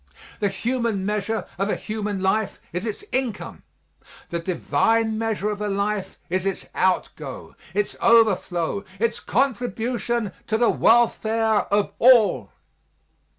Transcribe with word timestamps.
The 0.39 0.49
human 0.49 1.05
measure 1.05 1.45
of 1.59 1.69
a 1.69 1.75
human 1.75 2.23
life 2.23 2.59
is 2.73 2.87
its 2.87 3.03
income; 3.11 3.61
the 4.31 4.39
divine 4.39 5.15
measure 5.19 5.51
of 5.51 5.61
a 5.61 5.67
life 5.67 6.17
is 6.27 6.43
its 6.43 6.65
outgo, 6.75 7.55
its 7.75 7.95
overflow 8.01 8.83
its 8.97 9.19
contribution 9.19 10.31
to 10.47 10.57
the 10.57 10.71
welfare 10.71 11.71
of 11.71 11.91
all. 11.99 12.51